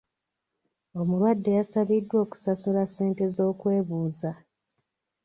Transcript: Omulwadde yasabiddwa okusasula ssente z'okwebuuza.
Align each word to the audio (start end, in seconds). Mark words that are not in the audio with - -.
Omulwadde 0.99 1.51
yasabiddwa 1.57 2.17
okusasula 2.25 2.83
ssente 2.87 3.25
z'okwebuuza. 3.35 4.31